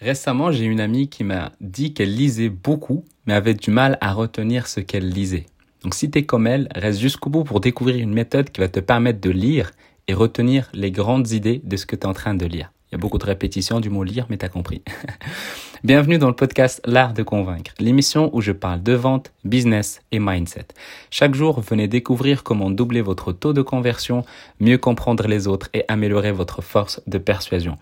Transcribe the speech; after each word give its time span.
Récemment, 0.00 0.52
j'ai 0.52 0.64
une 0.64 0.78
amie 0.80 1.08
qui 1.08 1.24
m'a 1.24 1.50
dit 1.60 1.92
qu'elle 1.92 2.14
lisait 2.14 2.50
beaucoup, 2.50 3.04
mais 3.26 3.34
avait 3.34 3.54
du 3.54 3.72
mal 3.72 3.98
à 4.00 4.12
retenir 4.12 4.68
ce 4.68 4.78
qu'elle 4.78 5.08
lisait. 5.08 5.46
Donc 5.82 5.94
si 5.94 6.08
t'es 6.08 6.24
comme 6.24 6.46
elle, 6.46 6.68
reste 6.74 7.00
jusqu'au 7.00 7.30
bout 7.30 7.42
pour 7.42 7.60
découvrir 7.60 7.96
une 7.96 8.12
méthode 8.12 8.50
qui 8.50 8.60
va 8.60 8.68
te 8.68 8.78
permettre 8.78 9.20
de 9.20 9.30
lire 9.30 9.72
et 10.06 10.14
retenir 10.14 10.70
les 10.72 10.92
grandes 10.92 11.32
idées 11.32 11.60
de 11.64 11.76
ce 11.76 11.84
que 11.84 11.96
tu 11.96 12.02
es 12.02 12.06
en 12.06 12.12
train 12.12 12.34
de 12.34 12.46
lire. 12.46 12.72
Il 12.90 12.94
y 12.94 12.94
a 12.94 12.98
beaucoup 12.98 13.18
de 13.18 13.24
répétitions 13.24 13.80
du 13.80 13.90
mot 13.90 14.04
lire, 14.04 14.26
mais 14.30 14.36
t'as 14.36 14.48
compris. 14.48 14.82
Bienvenue 15.84 16.18
dans 16.18 16.26
le 16.26 16.34
podcast 16.34 16.80
L'Art 16.86 17.14
de 17.14 17.22
Convaincre, 17.22 17.72
l'émission 17.78 18.34
où 18.34 18.40
je 18.40 18.50
parle 18.50 18.82
de 18.82 18.94
vente, 18.94 19.32
business 19.44 20.00
et 20.10 20.18
mindset. 20.18 20.66
Chaque 21.08 21.36
jour, 21.36 21.60
venez 21.60 21.86
découvrir 21.86 22.42
comment 22.42 22.68
doubler 22.68 23.00
votre 23.00 23.32
taux 23.32 23.52
de 23.52 23.62
conversion, 23.62 24.24
mieux 24.58 24.76
comprendre 24.76 25.28
les 25.28 25.46
autres 25.46 25.68
et 25.74 25.84
améliorer 25.86 26.32
votre 26.32 26.62
force 26.62 27.00
de 27.06 27.18
persuasion. 27.18 27.78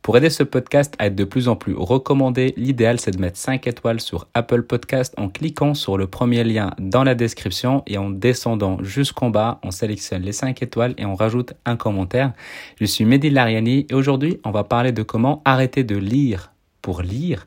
Pour 0.00 0.16
aider 0.16 0.30
ce 0.30 0.44
podcast 0.44 0.94
à 1.00 1.06
être 1.06 1.16
de 1.16 1.24
plus 1.24 1.48
en 1.48 1.56
plus 1.56 1.74
recommandé, 1.74 2.54
l'idéal 2.56 3.00
c'est 3.00 3.10
de 3.10 3.20
mettre 3.20 3.36
5 3.36 3.66
étoiles 3.66 4.00
sur 4.00 4.28
Apple 4.34 4.62
Podcast 4.62 5.12
en 5.16 5.28
cliquant 5.28 5.74
sur 5.74 5.98
le 5.98 6.06
premier 6.06 6.44
lien 6.44 6.70
dans 6.78 7.02
la 7.02 7.16
description 7.16 7.82
et 7.88 7.98
en 7.98 8.10
descendant 8.10 8.78
jusqu'en 8.80 9.30
bas, 9.30 9.58
on 9.64 9.72
sélectionne 9.72 10.22
les 10.22 10.30
5 10.30 10.62
étoiles 10.62 10.94
et 10.98 11.04
on 11.04 11.16
rajoute 11.16 11.54
un 11.64 11.74
commentaire. 11.74 12.32
Je 12.80 12.84
suis 12.84 13.04
Mehdi 13.04 13.28
Lariani 13.28 13.86
et 13.90 13.94
aujourd'hui, 13.94 14.38
on 14.44 14.52
va 14.52 14.62
parler 14.62 14.92
de 14.92 15.02
comment 15.02 15.42
arrêter 15.44 15.82
de 15.82 15.96
lire 15.96 16.52
pour 16.82 17.02
lire, 17.02 17.46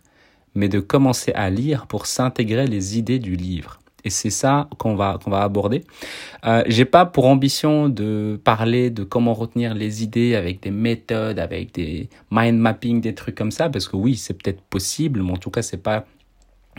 mais 0.55 0.69
de 0.69 0.79
commencer 0.79 1.31
à 1.33 1.49
lire 1.49 1.87
pour 1.87 2.05
s'intégrer 2.05 2.67
les 2.67 2.97
idées 2.97 3.19
du 3.19 3.35
livre. 3.35 3.79
Et 4.05 4.09
c'est 4.09 4.29
ça 4.29 4.67
qu'on 4.79 4.95
va 4.95 5.17
qu'on 5.23 5.31
va 5.31 5.43
aborder. 5.43 5.83
Euh, 6.45 6.63
J'ai 6.67 6.83
pas 6.85 7.05
pour 7.05 7.25
ambition 7.25 7.87
de 7.87 8.39
parler 8.43 8.89
de 8.89 9.03
comment 9.03 9.33
retenir 9.33 9.73
les 9.73 10.03
idées 10.03 10.35
avec 10.35 10.61
des 10.61 10.71
méthodes, 10.71 11.39
avec 11.39 11.73
des 11.73 12.09
mind 12.29 12.59
mapping, 12.59 12.99
des 12.99 13.15
trucs 13.15 13.35
comme 13.35 13.51
ça, 13.51 13.69
parce 13.69 13.87
que 13.87 13.95
oui, 13.95 14.17
c'est 14.17 14.33
peut-être 14.33 14.61
possible, 14.61 15.23
mais 15.23 15.31
en 15.31 15.37
tout 15.37 15.49
cas, 15.51 15.61
c'est 15.61 15.81
pas 15.81 16.05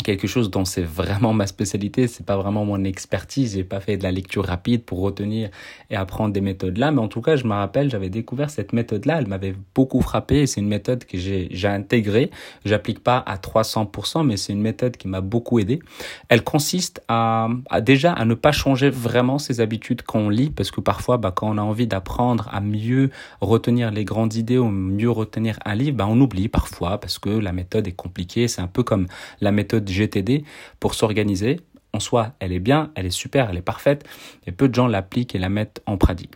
quelque 0.02 0.26
chose 0.26 0.50
dont 0.50 0.64
c'est 0.64 0.82
vraiment 0.82 1.32
ma 1.32 1.46
spécialité, 1.46 2.08
c'est 2.08 2.26
pas 2.26 2.36
vraiment 2.36 2.64
mon 2.64 2.82
expertise, 2.84 3.54
j'ai 3.54 3.64
pas 3.64 3.80
fait 3.80 3.96
de 3.96 4.02
la 4.02 4.12
lecture 4.12 4.44
rapide 4.44 4.84
pour 4.84 5.00
retenir 5.00 5.50
et 5.90 5.96
apprendre 5.96 6.32
des 6.32 6.40
méthodes 6.40 6.78
là, 6.78 6.90
mais 6.90 7.00
en 7.00 7.08
tout 7.08 7.20
cas, 7.20 7.36
je 7.36 7.44
me 7.44 7.52
rappelle, 7.52 7.90
j'avais 7.90 8.10
découvert 8.10 8.50
cette 8.50 8.72
méthode 8.72 9.06
là, 9.06 9.18
elle 9.18 9.26
m'avait 9.26 9.54
beaucoup 9.74 10.00
frappé 10.00 10.46
c'est 10.46 10.60
une 10.60 10.68
méthode 10.68 11.04
que 11.04 11.18
j'ai 11.18 11.48
j'ai 11.50 11.68
intégrée, 11.68 12.30
j'applique 12.64 13.02
pas 13.02 13.18
à 13.18 13.36
300%, 13.36 14.26
mais 14.26 14.36
c'est 14.36 14.52
une 14.52 14.60
méthode 14.60 14.96
qui 14.96 15.08
m'a 15.08 15.20
beaucoup 15.20 15.58
aidé. 15.58 15.80
Elle 16.28 16.42
consiste 16.42 17.02
à, 17.08 17.48
à, 17.70 17.80
déjà 17.80 18.12
à 18.12 18.24
ne 18.24 18.34
pas 18.34 18.52
changer 18.52 18.90
vraiment 18.90 19.38
ses 19.38 19.60
habitudes 19.60 20.02
quand 20.02 20.18
on 20.18 20.28
lit 20.28 20.50
parce 20.50 20.70
que 20.70 20.80
parfois 20.80 21.16
bah 21.16 21.32
quand 21.34 21.48
on 21.48 21.58
a 21.58 21.62
envie 21.62 21.86
d'apprendre 21.86 22.48
à 22.52 22.60
mieux 22.60 23.10
retenir 23.40 23.90
les 23.90 24.04
grandes 24.04 24.34
idées 24.34 24.58
ou 24.58 24.68
mieux 24.68 25.10
retenir 25.10 25.58
un 25.64 25.74
livre, 25.74 25.96
bah 25.96 26.06
on 26.08 26.20
oublie 26.20 26.48
parfois 26.48 26.98
parce 26.98 27.18
que 27.18 27.30
la 27.30 27.52
méthode 27.52 27.86
est 27.86 27.92
compliquée, 27.92 28.48
c'est 28.48 28.60
un 28.60 28.66
peu 28.66 28.82
comme 28.82 29.06
la 29.40 29.52
méthode 29.52 29.83
GTD 29.88 30.44
pour 30.80 30.94
s'organiser. 30.94 31.60
En 31.92 32.00
soi, 32.00 32.32
elle 32.40 32.52
est 32.52 32.60
bien, 32.60 32.90
elle 32.96 33.06
est 33.06 33.10
super, 33.10 33.50
elle 33.50 33.56
est 33.56 33.62
parfaite, 33.62 34.04
mais 34.46 34.52
peu 34.52 34.68
de 34.68 34.74
gens 34.74 34.88
l'appliquent 34.88 35.34
et 35.34 35.38
la 35.38 35.48
mettent 35.48 35.80
en 35.86 35.96
pratique. 35.96 36.32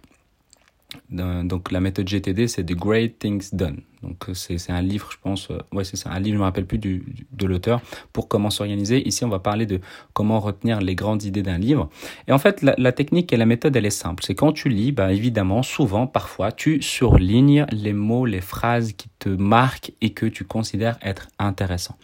Donc 1.10 1.70
la 1.70 1.80
méthode 1.80 2.08
GTD, 2.08 2.48
c'est 2.48 2.64
The 2.64 2.72
Great 2.72 3.18
Things 3.18 3.50
Done. 3.52 3.82
Donc 4.02 4.26
c'est 4.32 4.70
un 4.70 4.80
livre, 4.80 5.10
je 5.12 5.18
pense, 5.20 5.50
euh, 5.50 5.58
ouais 5.72 5.84
c'est 5.84 5.96
ça, 5.96 6.10
un 6.10 6.20
livre, 6.20 6.36
je 6.36 6.38
me 6.38 6.44
rappelle 6.44 6.64
plus 6.64 6.78
de 6.78 7.46
l'auteur, 7.46 7.82
pour 8.12 8.28
comment 8.28 8.48
s'organiser. 8.48 9.06
Ici, 9.06 9.24
on 9.24 9.28
va 9.28 9.38
parler 9.38 9.66
de 9.66 9.80
comment 10.14 10.40
retenir 10.40 10.80
les 10.80 10.94
grandes 10.94 11.24
idées 11.24 11.42
d'un 11.42 11.58
livre. 11.58 11.90
Et 12.26 12.32
en 12.32 12.38
fait, 12.38 12.62
la, 12.62 12.74
la, 12.78 12.92
technique 12.92 13.32
et 13.32 13.36
la 13.36 13.44
méthode, 13.44 13.76
elle 13.76 13.86
est 13.86 13.90
simple. 13.90 14.22
C'est 14.24 14.34
quand 14.34 14.52
tu 14.52 14.68
lis, 14.68 14.92
bah, 14.92 15.12
évidemment, 15.12 15.62
souvent, 15.62 16.06
parfois, 16.06 16.52
tu 16.52 16.80
surlignes 16.80 17.66
les 17.70 17.92
mots, 17.92 18.24
les 18.24 18.40
phrases 18.40 18.92
qui 18.92 19.08
te 19.18 19.28
marquent 19.28 19.92
et 20.00 20.10
que 20.10 20.26
tu 20.26 20.44
considères 20.44 20.98
être 21.02 21.28
intéressants. 21.38 21.98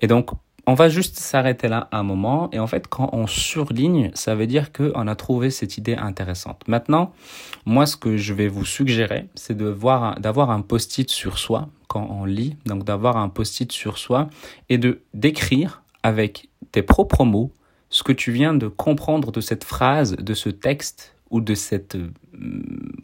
Et 0.00 0.06
donc, 0.06 0.30
on 0.66 0.74
va 0.74 0.88
juste 0.88 1.18
s'arrêter 1.18 1.68
là 1.68 1.88
un 1.92 2.02
moment. 2.02 2.48
Et 2.52 2.58
en 2.58 2.66
fait, 2.66 2.86
quand 2.86 3.10
on 3.12 3.26
surligne, 3.26 4.10
ça 4.14 4.34
veut 4.34 4.46
dire 4.46 4.72
qu'on 4.72 5.06
a 5.06 5.16
trouvé 5.16 5.50
cette 5.50 5.76
idée 5.76 5.96
intéressante. 5.96 6.62
Maintenant, 6.68 7.12
moi, 7.66 7.86
ce 7.86 7.96
que 7.96 8.16
je 8.16 8.32
vais 8.32 8.48
vous 8.48 8.64
suggérer, 8.64 9.28
c'est 9.34 9.56
d'avoir 9.56 10.50
un 10.50 10.60
post-it 10.60 11.10
sur 11.10 11.38
soi 11.38 11.68
quand 11.88 12.06
on 12.10 12.24
lit. 12.24 12.56
Donc, 12.66 12.84
d'avoir 12.84 13.16
un 13.16 13.28
post-it 13.28 13.70
sur 13.72 13.98
soi 13.98 14.28
et 14.68 14.78
de, 14.78 15.02
d'écrire 15.14 15.82
avec 16.02 16.48
tes 16.70 16.82
propres 16.82 17.24
mots 17.24 17.52
ce 17.90 18.02
que 18.02 18.12
tu 18.12 18.32
viens 18.32 18.54
de 18.54 18.68
comprendre 18.68 19.32
de 19.32 19.40
cette 19.40 19.64
phrase, 19.64 20.16
de 20.16 20.34
ce 20.34 20.48
texte 20.48 21.14
ou 21.30 21.40
de 21.40 21.54
cette, 21.54 21.96
euh, 21.96 22.10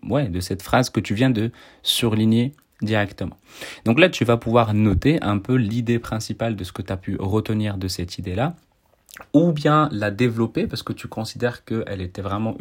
ouais, 0.08 0.28
de 0.28 0.40
cette 0.40 0.62
phrase 0.62 0.90
que 0.90 1.00
tu 1.00 1.14
viens 1.14 1.30
de 1.30 1.50
surligner 1.82 2.52
directement. 2.82 3.36
Donc 3.84 3.98
là, 3.98 4.08
tu 4.08 4.24
vas 4.24 4.36
pouvoir 4.36 4.74
noter 4.74 5.22
un 5.22 5.38
peu 5.38 5.54
l'idée 5.54 5.98
principale 5.98 6.56
de 6.56 6.64
ce 6.64 6.72
que 6.72 6.82
tu 6.82 6.92
as 6.92 6.96
pu 6.96 7.16
retenir 7.18 7.76
de 7.76 7.88
cette 7.88 8.18
idée-là, 8.18 8.54
ou 9.32 9.52
bien 9.52 9.88
la 9.90 10.10
développer 10.10 10.66
parce 10.66 10.82
que 10.82 10.92
tu 10.92 11.08
considères 11.08 11.64
qu'elle 11.64 12.00
était 12.00 12.22
vraiment 12.22 12.56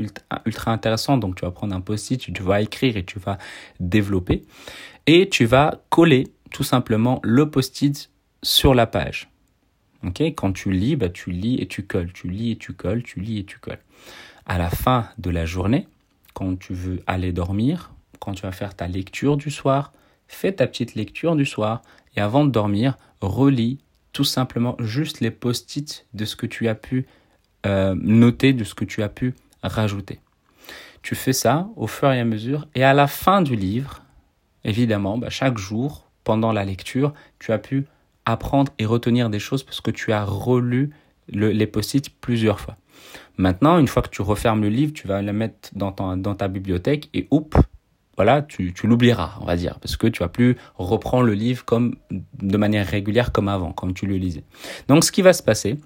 ultra, 0.45 0.71
intéressante. 0.71 1.19
Donc 1.19 1.35
tu 1.35 1.45
vas 1.45 1.51
prendre 1.51 1.75
un 1.75 1.81
post-it, 1.81 2.19
tu 2.19 2.43
vas 2.43 2.61
écrire 2.61 2.97
et 2.97 3.05
tu 3.05 3.19
vas 3.19 3.37
développer. 3.79 4.43
Et 5.05 5.29
tu 5.29 5.45
vas 5.45 5.81
coller 5.89 6.25
tout 6.51 6.63
simplement 6.63 7.19
le 7.23 7.49
post-it 7.49 8.09
sur 8.41 8.73
la 8.73 8.87
page. 8.87 9.29
Quand 10.35 10.53
tu 10.53 10.71
lis, 10.71 10.95
bah, 10.95 11.09
tu 11.09 11.31
lis 11.31 11.59
et 11.59 11.67
tu 11.67 11.83
colles, 11.83 12.13
tu 12.13 12.29
lis 12.29 12.51
et 12.51 12.55
tu 12.55 12.73
colles, 12.73 13.03
tu 13.03 13.19
lis 13.19 13.39
et 13.39 13.43
tu 13.43 13.59
colles. 13.59 13.81
À 14.45 14.57
la 14.57 14.69
fin 14.69 15.09
de 15.17 15.29
la 15.29 15.45
journée, 15.45 15.87
quand 16.33 16.57
tu 16.57 16.73
veux 16.73 17.01
aller 17.07 17.33
dormir, 17.33 17.91
quand 18.19 18.33
tu 18.33 18.43
vas 18.43 18.51
faire 18.51 18.75
ta 18.75 18.87
lecture 18.87 19.37
du 19.37 19.51
soir, 19.51 19.91
fais 20.27 20.51
ta 20.51 20.67
petite 20.67 20.95
lecture 20.95 21.35
du 21.35 21.45
soir 21.45 21.81
et 22.15 22.21
avant 22.21 22.45
de 22.45 22.51
dormir, 22.51 22.97
relis 23.21 23.79
tout 24.13 24.23
simplement 24.23 24.75
juste 24.79 25.19
les 25.19 25.31
post-it 25.31 26.07
de 26.13 26.25
ce 26.25 26.35
que 26.35 26.45
tu 26.45 26.67
as 26.67 26.75
pu 26.75 27.05
euh, 27.65 27.95
noter, 27.95 28.53
de 28.53 28.63
ce 28.63 28.73
que 28.73 28.85
tu 28.85 29.03
as 29.03 29.09
pu 29.09 29.35
rajouter. 29.61 30.19
Tu 31.01 31.15
fais 31.15 31.33
ça 31.33 31.69
au 31.75 31.87
fur 31.87 32.11
et 32.11 32.19
à 32.19 32.25
mesure 32.25 32.67
et 32.75 32.83
à 32.83 32.93
la 32.93 33.07
fin 33.07 33.41
du 33.41 33.55
livre, 33.55 34.03
évidemment, 34.63 35.17
bah, 35.17 35.29
chaque 35.29 35.57
jour, 35.57 36.09
pendant 36.23 36.51
la 36.51 36.65
lecture, 36.65 37.13
tu 37.39 37.51
as 37.51 37.59
pu 37.59 37.85
apprendre 38.25 38.71
et 38.79 38.85
retenir 38.85 39.29
des 39.29 39.39
choses 39.39 39.63
parce 39.63 39.81
que 39.81 39.91
tu 39.91 40.11
as 40.11 40.23
relu 40.23 40.91
les 41.29 41.67
post-it 41.67 42.09
plusieurs 42.19 42.59
fois. 42.59 42.77
Maintenant, 43.37 43.77
une 43.77 43.87
fois 43.87 44.01
que 44.01 44.09
tu 44.09 44.21
refermes 44.21 44.61
le 44.61 44.69
livre, 44.69 44.93
tu 44.93 45.07
vas 45.07 45.21
le 45.21 45.31
mettre 45.31 45.69
dans, 45.73 45.91
dans 46.17 46.35
ta 46.35 46.47
bibliothèque 46.47 47.09
et 47.13 47.27
oups, 47.31 47.57
voilà, 48.17 48.41
tu, 48.41 48.73
tu 48.73 48.87
l'oublieras, 48.87 49.37
on 49.41 49.45
va 49.45 49.55
dire, 49.55 49.79
parce 49.79 49.95
que 49.95 50.07
tu 50.07 50.19
vas 50.19 50.27
plus 50.27 50.57
reprendre 50.75 51.23
le 51.23 51.33
livre 51.33 51.63
comme 51.63 51.95
de 52.11 52.57
manière 52.57 52.85
régulière 52.85 53.31
comme 53.31 53.47
avant, 53.47 53.71
comme 53.71 53.93
tu 53.93 54.07
le 54.07 54.17
lisais. 54.17 54.43
Donc, 54.87 55.03
ce 55.03 55.11
qui 55.11 55.21
va 55.21 55.33
se 55.33 55.43
passer, 55.43 55.77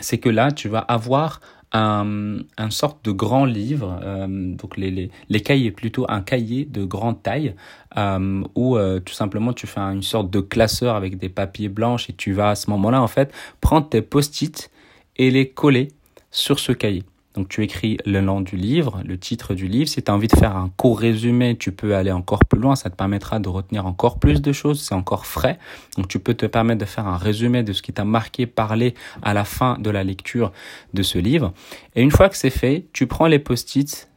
c'est 0.00 0.18
que 0.18 0.28
là, 0.28 0.52
tu 0.52 0.68
vas 0.68 0.80
avoir 0.80 1.40
un, 1.72 2.38
un 2.58 2.70
sorte 2.70 3.04
de 3.04 3.10
grand 3.10 3.44
livre, 3.44 3.98
euh, 4.02 4.26
donc 4.28 4.76
les, 4.76 4.90
les, 4.90 5.10
les, 5.28 5.40
cahiers 5.40 5.70
plutôt 5.70 6.06
un 6.08 6.20
cahier 6.20 6.64
de 6.64 6.84
grande 6.84 7.22
taille, 7.22 7.54
euh, 7.96 8.42
où 8.54 8.76
euh, 8.76 9.00
tout 9.00 9.14
simplement 9.14 9.52
tu 9.52 9.66
fais 9.66 9.80
une 9.80 10.02
sorte 10.02 10.30
de 10.30 10.40
classeur 10.40 10.94
avec 10.94 11.18
des 11.18 11.28
papiers 11.28 11.68
blancs 11.68 12.08
et 12.08 12.12
tu 12.12 12.32
vas 12.32 12.50
à 12.50 12.54
ce 12.54 12.70
moment-là 12.70 13.02
en 13.02 13.08
fait 13.08 13.32
prendre 13.60 13.88
tes 13.88 14.02
post-it 14.02 14.70
et 15.16 15.30
les 15.30 15.48
coller 15.50 15.88
sur 16.30 16.58
ce 16.58 16.72
cahier. 16.72 17.02
Donc 17.36 17.48
tu 17.50 17.62
écris 17.62 17.98
le 18.06 18.22
nom 18.22 18.40
du 18.40 18.56
livre, 18.56 19.02
le 19.04 19.18
titre 19.18 19.54
du 19.54 19.68
livre. 19.68 19.88
Si 19.88 20.02
tu 20.02 20.10
as 20.10 20.14
envie 20.14 20.26
de 20.26 20.36
faire 20.36 20.56
un 20.56 20.70
court 20.76 20.98
résumé, 20.98 21.56
tu 21.56 21.70
peux 21.70 21.94
aller 21.94 22.10
encore 22.10 22.44
plus 22.46 22.58
loin. 22.58 22.76
Ça 22.76 22.88
te 22.88 22.96
permettra 22.96 23.38
de 23.38 23.48
retenir 23.50 23.86
encore 23.86 24.18
plus 24.18 24.40
de 24.40 24.52
choses. 24.52 24.80
C'est 24.80 24.94
encore 24.94 25.26
frais. 25.26 25.58
Donc 25.96 26.08
tu 26.08 26.18
peux 26.18 26.32
te 26.32 26.46
permettre 26.46 26.80
de 26.80 26.86
faire 26.86 27.06
un 27.06 27.18
résumé 27.18 27.62
de 27.62 27.74
ce 27.74 27.82
qui 27.82 27.92
t'a 27.92 28.04
marqué, 28.04 28.46
parlé 28.46 28.94
à 29.22 29.34
la 29.34 29.44
fin 29.44 29.78
de 29.78 29.90
la 29.90 30.02
lecture 30.02 30.50
de 30.94 31.02
ce 31.02 31.18
livre. 31.18 31.52
Et 31.94 32.02
une 32.02 32.10
fois 32.10 32.30
que 32.30 32.36
c'est 32.36 32.50
fait, 32.50 32.86
tu 32.94 33.06
prends 33.06 33.26
les 33.26 33.38
post-it 33.38 34.08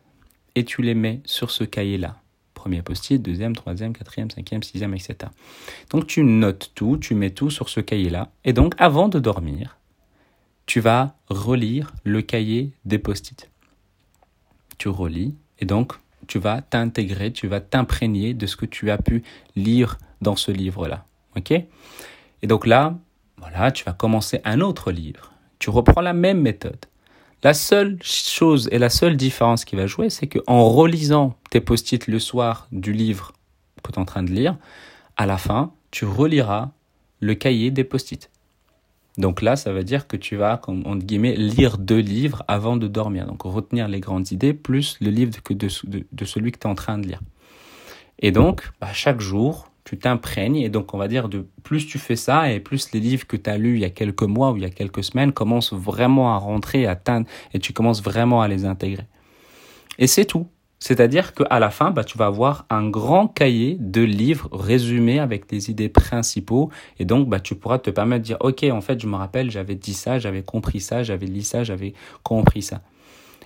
et 0.56 0.64
tu 0.64 0.82
les 0.82 0.96
mets 0.96 1.20
sur 1.26 1.52
ce 1.52 1.66
cahier-là. 1.66 2.16
Premier 2.54 2.82
post-it, 2.82 3.22
deuxième, 3.22 3.56
troisième, 3.56 3.94
quatrième, 3.94 4.32
cinquième, 4.32 4.64
sixième, 4.64 4.94
etc. 4.94 5.16
Donc 5.90 6.08
tu 6.08 6.24
notes 6.24 6.72
tout, 6.74 6.98
tu 6.98 7.16
mets 7.16 7.32
tout 7.32 7.50
sur 7.50 7.68
ce 7.68 7.82
cahier-là. 7.82 8.32
Et 8.46 8.54
donc 8.54 8.76
avant 8.78 9.10
de 9.10 9.20
dormir, 9.20 9.79
tu 10.70 10.82
vas 10.82 11.16
relire 11.30 11.96
le 12.04 12.22
cahier 12.22 12.74
des 12.86 13.00
post-it. 13.00 13.50
Tu 14.78 14.88
relis 14.88 15.34
et 15.58 15.66
donc 15.66 15.94
tu 16.28 16.38
vas 16.38 16.62
t'intégrer, 16.62 17.34
tu 17.34 17.48
vas 17.48 17.60
t'imprégner 17.60 18.36
de 18.36 18.46
ce 18.46 18.56
que 18.56 18.68
tu 18.68 18.92
as 18.92 19.00
pu 19.00 19.24
lire 19.56 19.98
dans 20.22 20.36
ce 20.36 20.52
livre-là. 20.52 21.06
OK? 21.36 21.50
Et 21.50 22.48
donc 22.48 22.68
là, 22.68 22.96
voilà, 23.38 23.72
tu 23.72 23.84
vas 23.84 23.94
commencer 23.94 24.42
un 24.46 24.62
autre 24.62 24.92
livre. 24.92 25.34
Tu 25.58 25.72
reprends 25.72 26.02
la 26.02 26.14
même 26.14 26.40
méthode. 26.40 26.86
La 27.42 27.56
seule 27.56 27.98
chose 28.04 28.70
et 28.72 28.78
la 28.78 28.92
seule 28.92 29.18
différence 29.18 29.66
qui 29.66 29.76
va 29.76 29.88
jouer, 29.88 30.12
c'est 30.12 30.28
qu'en 30.28 30.70
relisant 30.70 31.36
tes 31.50 31.62
post-it 31.62 32.06
le 32.06 32.20
soir 32.20 32.68
du 32.72 32.94
livre 32.94 33.34
que 33.84 33.92
tu 33.92 33.96
es 33.96 34.00
en 34.00 34.06
train 34.06 34.22
de 34.22 34.30
lire, 34.30 34.56
à 35.18 35.26
la 35.26 35.40
fin, 35.40 35.74
tu 35.90 36.06
reliras 36.06 36.70
le 37.22 37.34
cahier 37.34 37.72
des 37.72 37.84
post-it. 37.84 38.30
Donc 39.20 39.42
là, 39.42 39.58
ça 39.58 39.74
veut 39.74 39.84
dire 39.84 40.08
que 40.08 40.16
tu 40.16 40.38
vas, 40.38 40.56
comme 40.56 40.82
on 40.86 40.96
guillemets, 40.96 41.36
lire 41.36 41.78
deux 41.78 42.00
livres 42.00 42.44
avant 42.48 42.78
de 42.78 42.88
dormir. 42.88 43.28
Donc 43.28 43.42
retenir 43.44 43.90
les 43.90 44.00
grandes 44.00 44.32
idées 44.32 44.54
plus 44.54 44.98
le 45.02 45.12
livre 45.12 45.34
de, 45.50 46.26
celui 46.26 46.54
que 46.54 46.58
tu 46.58 46.66
es 46.66 46.70
en 46.72 46.76
train 46.76 46.98
de 46.98 47.06
lire. 47.06 47.20
Et 48.20 48.32
donc, 48.32 48.72
bah, 48.80 48.88
chaque 48.94 49.20
jour, 49.20 49.70
tu 49.84 49.98
t'imprègnes 49.98 50.58
et 50.58 50.70
donc 50.70 50.94
on 50.94 50.98
va 50.98 51.08
dire 51.08 51.28
de 51.28 51.48
plus 51.64 51.86
tu 51.86 52.00
fais 52.00 52.16
ça 52.16 52.52
et 52.52 52.60
plus 52.60 52.92
les 52.94 53.00
livres 53.00 53.26
que 53.28 53.36
tu 53.36 53.50
as 53.50 53.58
lus 53.58 53.76
il 53.76 53.82
y 53.82 53.86
a 53.86 53.90
quelques 53.90 54.24
mois 54.24 54.52
ou 54.52 54.58
il 54.58 54.62
y 54.62 54.66
a 54.66 54.70
quelques 54.70 55.04
semaines 55.04 55.32
commencent 55.32 55.74
vraiment 55.74 56.34
à 56.34 56.38
rentrer, 56.38 56.86
à 56.86 56.92
atteindre 56.92 57.26
et 57.54 57.60
tu 57.60 57.74
commences 57.74 58.04
vraiment 58.04 58.42
à 58.42 58.48
les 58.48 58.66
intégrer. 58.66 59.06
Et 59.98 60.08
c'est 60.08 60.26
tout. 60.26 60.48
C'est-à-dire 60.80 61.34
qu'à 61.34 61.60
la 61.60 61.70
fin, 61.70 61.92
bah, 61.92 62.06
tu 62.06 62.18
vas 62.18 62.28
avoir 62.28 62.66
un 62.70 62.90
grand 62.90 63.28
cahier 63.28 63.76
de 63.80 64.02
livres 64.02 64.48
résumés 64.54 65.20
avec 65.20 65.52
les 65.52 65.70
idées 65.70 65.90
principaux. 65.90 66.70
Et 67.00 67.06
donc, 67.06 67.28
bah, 67.28 67.42
tu 67.42 67.56
pourras 67.56 67.80
te 67.80 67.90
permettre 67.90 68.22
de 68.22 68.28
dire, 68.28 68.38
OK, 68.40 68.64
en 68.64 68.82
fait, 68.82 69.00
je 69.00 69.08
me 69.08 69.16
rappelle, 69.16 69.52
j'avais 69.52 69.76
dit 69.76 69.94
ça, 69.94 70.20
j'avais 70.20 70.42
compris 70.42 70.80
ça, 70.80 71.04
j'avais 71.04 71.28
lu 71.28 71.42
ça, 71.42 71.64
j'avais 71.64 71.94
compris 72.24 72.62
ça. 72.62 72.82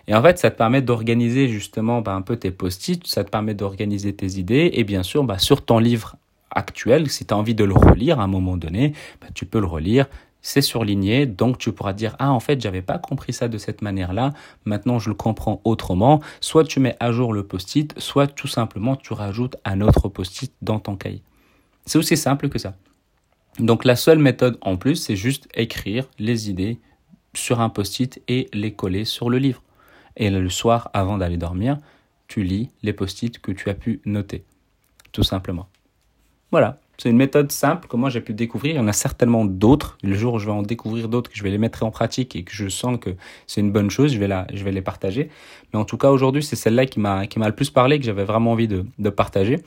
Et 0.07 0.13
en 0.13 0.21
fait, 0.21 0.37
ça 0.37 0.51
te 0.51 0.57
permet 0.57 0.81
d'organiser 0.81 1.47
justement 1.47 2.01
bah, 2.01 2.13
un 2.13 2.21
peu 2.21 2.35
tes 2.35 2.51
post-it, 2.51 3.05
ça 3.07 3.23
te 3.23 3.29
permet 3.29 3.53
d'organiser 3.55 4.13
tes 4.13 4.37
idées. 4.37 4.69
Et 4.73 4.83
bien 4.83 5.01
sûr, 5.01 5.23
bah, 5.23 5.39
sur 5.39 5.65
ton 5.65 5.79
livre 5.79 6.17
actuel, 6.51 7.09
si 7.09 7.25
tu 7.25 7.33
as 7.33 7.37
envie 7.37 7.55
de 7.55 7.63
le 7.63 7.73
relire 7.73 8.19
à 8.19 8.23
un 8.23 8.27
moment 8.27 8.57
donné, 8.57 8.93
bah, 9.21 9.27
tu 9.33 9.45
peux 9.45 9.59
le 9.59 9.65
relire. 9.65 10.07
C'est 10.45 10.61
surligné, 10.61 11.25
donc 11.25 11.57
tu 11.57 11.71
pourras 11.71 11.93
dire 11.93 12.15
ah 12.19 12.31
en 12.31 12.41
fait 12.41 12.61
j'avais 12.61 12.81
pas 12.81 12.99
compris 12.99 13.31
ça 13.31 13.47
de 13.47 13.57
cette 13.57 13.81
manière-là, 13.81 14.33
maintenant 14.65 14.99
je 14.99 15.09
le 15.09 15.15
comprends 15.15 15.61
autrement. 15.63 16.19
Soit 16.41 16.65
tu 16.65 16.79
mets 16.81 16.97
à 16.99 17.11
jour 17.11 17.33
le 17.33 17.47
post-it, 17.47 17.97
soit 17.97 18.27
tout 18.27 18.47
simplement 18.47 18.97
tu 18.97 19.13
rajoutes 19.13 19.55
un 19.63 19.79
autre 19.81 20.09
post-it 20.09 20.53
dans 20.61 20.79
ton 20.79 20.97
cahier. 20.97 21.23
C'est 21.85 21.97
aussi 21.97 22.17
simple 22.17 22.49
que 22.49 22.59
ça. 22.59 22.75
Donc 23.57 23.85
la 23.85 23.95
seule 23.95 24.19
méthode 24.19 24.57
en 24.61 24.75
plus, 24.75 24.97
c'est 24.97 25.15
juste 25.15 25.47
écrire 25.53 26.07
les 26.19 26.49
idées 26.49 26.79
sur 27.33 27.61
un 27.61 27.69
post-it 27.69 28.21
et 28.27 28.49
les 28.53 28.73
coller 28.73 29.05
sur 29.05 29.29
le 29.29 29.37
livre. 29.37 29.63
Et 30.17 30.29
le 30.29 30.49
soir, 30.49 30.89
avant 30.93 31.17
d'aller 31.17 31.37
dormir, 31.37 31.77
tu 32.27 32.43
lis 32.43 32.69
les 32.83 32.93
post-it 32.93 33.39
que 33.39 33.51
tu 33.51 33.69
as 33.69 33.73
pu 33.73 34.01
noter. 34.05 34.43
Tout 35.11 35.23
simplement. 35.23 35.69
Voilà. 36.51 36.79
C'est 37.03 37.09
une 37.09 37.17
méthode 37.17 37.51
simple 37.51 37.89
que 37.89 37.97
moi 37.97 38.09
j'ai 38.09 38.21
pu 38.21 38.33
découvrir. 38.33 38.75
Il 38.75 38.77
y 38.77 38.79
en 38.79 38.87
a 38.87 38.93
certainement 38.93 39.43
d'autres. 39.43 39.97
Le 40.03 40.15
jour 40.15 40.35
où 40.35 40.39
je 40.39 40.45
vais 40.45 40.53
en 40.53 40.61
découvrir 40.61 41.09
d'autres, 41.09 41.29
que 41.29 41.35
je 41.35 41.43
vais 41.43 41.49
les 41.49 41.57
mettre 41.57 41.83
en 41.83 41.91
pratique 41.91 42.33
et 42.37 42.43
que 42.43 42.53
je 42.53 42.69
sens 42.69 42.97
que 42.97 43.09
c'est 43.45 43.59
une 43.59 43.73
bonne 43.73 43.89
chose, 43.89 44.13
je 44.13 44.19
vais, 44.19 44.29
je 44.53 44.63
vais 44.63 44.71
les 44.71 44.81
partager. 44.81 45.29
Mais 45.73 45.79
en 45.81 45.83
tout 45.83 45.97
cas, 45.97 46.11
aujourd'hui, 46.11 46.43
c'est 46.43 46.55
celle-là 46.55 46.85
qui 46.85 47.01
m'a, 47.01 47.25
le 47.25 47.51
plus 47.51 47.71
parlé, 47.71 47.99
que 47.99 48.05
j'avais 48.05 48.23
vraiment 48.23 48.53
envie 48.53 48.69
de, 48.69 49.09
partager. 49.09 49.59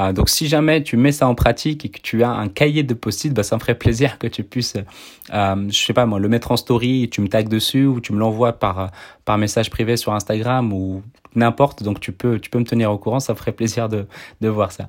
Euh, 0.00 0.12
donc, 0.12 0.30
si 0.30 0.48
jamais 0.48 0.82
tu 0.82 0.96
mets 0.96 1.12
ça 1.12 1.28
en 1.28 1.36
pratique 1.36 1.84
et 1.84 1.90
que 1.90 2.00
tu 2.00 2.24
as 2.24 2.30
un 2.30 2.48
cahier 2.48 2.82
de 2.82 2.94
post-it, 2.94 3.32
bah, 3.32 3.44
ça 3.44 3.54
me 3.54 3.60
ferait 3.60 3.78
plaisir 3.78 4.18
que 4.18 4.26
tu 4.26 4.42
puisses, 4.42 4.76
euh, 5.32 5.68
je 5.68 5.78
sais 5.78 5.92
pas 5.92 6.06
moi, 6.06 6.18
le 6.18 6.28
mettre 6.28 6.50
en 6.50 6.56
story, 6.56 7.08
tu 7.08 7.20
me 7.20 7.28
tags 7.28 7.44
dessus 7.44 7.86
ou 7.86 8.00
tu 8.00 8.12
me 8.12 8.18
l'envoies 8.18 8.54
par, 8.54 8.90
par 9.24 9.38
message 9.38 9.70
privé 9.70 9.96
sur 9.96 10.12
Instagram 10.12 10.72
ou 10.72 11.04
n'importe. 11.36 11.84
Donc, 11.84 12.00
tu 12.00 12.10
peux, 12.10 12.40
tu 12.40 12.50
peux 12.50 12.58
me 12.58 12.64
tenir 12.64 12.90
au 12.90 12.98
courant. 12.98 13.20
Ça 13.20 13.32
me 13.34 13.38
ferait 13.38 13.52
plaisir 13.52 13.88
de, 13.88 14.06
de 14.40 14.48
voir 14.48 14.72
ça. 14.72 14.88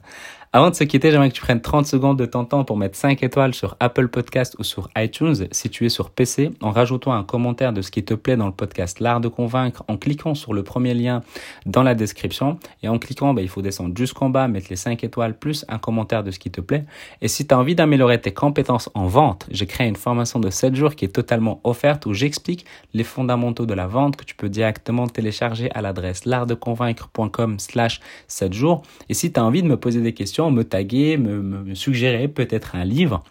Avant 0.54 0.70
de 0.70 0.76
se 0.76 0.84
quitter, 0.84 1.12
j'aimerais 1.12 1.30
que 1.30 1.36
tu 1.36 1.42
prennes 1.42 1.62
30 1.62 1.86
secondes 1.86 2.20
de 2.20 2.26
ton 2.26 2.44
temps 2.44 2.66
pour 2.66 2.76
mettre 2.76 2.98
5 2.98 3.24
étoiles 3.24 3.54
sur 3.54 3.78
Apple 3.80 4.10
Podcast 4.10 4.58
ou 4.60 4.66
sur 4.66 4.90
iTunes 4.98 5.48
si 5.50 5.70
tu 5.70 5.86
es 5.86 5.90
sur 5.90 6.10
PC 6.10 6.52
en 6.60 6.72
rajoutant 6.72 7.14
un 7.14 7.24
commentaire 7.24 7.72
de 7.72 7.82
ce 7.82 7.90
qui 7.90 8.04
te 8.04 8.14
plaît 8.14 8.36
dans 8.36 8.48
le 8.48 8.52
podcast 8.52 9.00
L'Art 9.00 9.22
de 9.22 9.30
Convaincre 9.30 9.86
en 9.88 9.96
cliquant 9.96 10.36
sur 10.36 10.54
le 10.54 10.62
premier 10.62 10.94
lien 10.94 11.22
dans 11.66 11.84
la 11.84 11.96
description 11.96 12.60
et 12.84 12.90
en 12.90 13.00
cliquant, 13.00 13.34
bah, 13.34 13.42
il 13.42 13.48
faut 13.48 13.62
descendre 13.62 13.98
jusqu'en 13.98 14.30
bas, 14.30 14.50
mettre 14.50 14.68
les 14.70 14.76
5 14.76 15.02
étoiles 15.06 15.40
plus 15.40 15.64
un 15.70 15.78
commentaire 15.78 16.22
de 16.22 16.32
ce 16.32 16.40
qui 16.40 16.52
te 16.52 16.60
plaît. 16.60 16.84
Et 17.22 17.30
si 17.30 17.48
tu 17.48 17.54
as 17.54 17.58
envie 17.58 17.76
d'améliorer 17.76 18.20
tes 18.20 18.34
compétences 18.34 18.90
en 18.94 19.08
vente, 19.08 19.48
j'ai 19.52 19.68
créé 19.68 19.88
une 19.88 19.96
formation 19.96 20.42
de 20.42 20.50
7 20.50 20.76
jours 20.76 20.96
qui 20.96 21.06
est 21.06 21.16
totalement 21.16 21.62
offerte 21.64 22.06
où 22.08 22.14
j'explique 22.14 22.66
les 22.94 23.06
fondamentaux 23.06 23.66
de 23.66 23.74
la 23.74 23.88
vente 23.88 24.18
que 24.18 24.26
tu 24.26 24.36
peux 24.36 24.50
directement 24.50 25.08
télécharger 25.08 25.72
à 25.72 25.82
l'adresse 25.82 26.26
l'artdeconvaincre.com 26.26 27.58
slash 27.58 28.02
7 28.28 28.52
jours. 28.52 28.82
Et 29.08 29.14
si 29.14 29.32
tu 29.32 29.40
as 29.40 29.46
envie 29.46 29.64
de 29.64 29.70
me 29.70 29.78
poser 29.78 30.02
des 30.02 30.14
questions, 30.14 30.41
me 30.50 30.64
taguer, 30.64 31.18
me, 31.18 31.76
suggérer 31.76 32.28
peut-être 32.28 32.76
un 32.76 32.86
livre. 32.86 33.24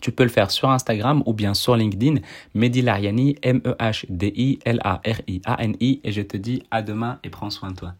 Tu 0.00 0.12
peux 0.12 0.22
le 0.22 0.28
faire 0.28 0.50
sur 0.50 0.70
Instagram 0.70 1.22
ou 1.26 1.32
bien 1.32 1.54
sur 1.54 1.74
LinkedIn, 1.74 2.20
Mehdi 2.54 2.82
Lariani, 2.82 3.36
M-E-H-D-I-L-A-R-I-A-N-I, 3.42 6.00
et 6.04 6.12
je 6.12 6.22
te 6.22 6.36
dis 6.36 6.62
à 6.70 6.82
demain 6.82 7.18
et 7.24 7.30
prends 7.30 7.50
soin 7.50 7.70
de 7.70 7.76
toi. 7.76 7.94